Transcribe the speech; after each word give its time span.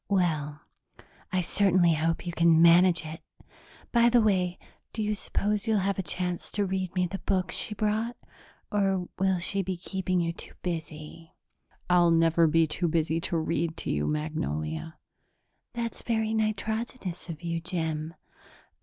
"Well, 0.09 0.63
I 1.31 1.41
certainly 1.41 1.93
hope 1.93 2.25
you 2.25 2.33
can 2.33 2.59
manage 2.59 3.05
it! 3.05 3.21
By 3.91 4.09
the 4.09 4.19
way, 4.19 4.57
do 4.93 5.03
you 5.03 5.13
suppose 5.13 5.67
you'll 5.67 5.77
have 5.77 5.99
a 5.99 6.01
chance 6.01 6.49
to 6.53 6.65
read 6.65 6.95
me 6.95 7.05
the 7.05 7.19
books 7.19 7.53
she 7.55 7.75
brought, 7.75 8.17
or 8.71 9.07
will 9.19 9.37
she 9.37 9.61
be 9.61 9.77
keeping 9.77 10.19
you 10.19 10.33
too 10.33 10.55
busy?" 10.63 11.35
"I'll 11.87 12.09
never 12.09 12.47
be 12.47 12.65
too 12.65 12.87
busy 12.87 13.21
to 13.21 13.37
read 13.37 13.77
to 13.77 13.91
you, 13.91 14.07
Magnolia." 14.07 14.97
"That's 15.73 16.01
very 16.01 16.33
nitrogenous 16.33 17.29
of 17.29 17.43
you, 17.43 17.61
Jim. 17.61 18.15